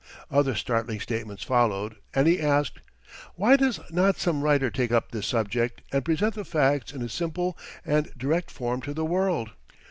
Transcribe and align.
]Other 0.31 0.55
startling 0.55 0.99
statements 0.99 1.43
followed 1.43 1.97
and 2.15 2.27
he 2.27 2.41
asked: 2.41 2.79
"Why 3.35 3.55
does 3.55 3.79
not 3.91 4.17
some 4.17 4.41
writer 4.41 4.71
take 4.71 4.91
up 4.91 5.11
this 5.11 5.27
subject 5.27 5.83
and 5.91 6.03
present 6.03 6.33
the 6.33 6.43
facts 6.43 6.91
in 6.91 7.03
a 7.03 7.07
simple 7.07 7.55
and 7.85 8.11
direct 8.17 8.49
form 8.49 8.81
to 8.81 8.95
the 8.95 9.05
world?" 9.05 9.51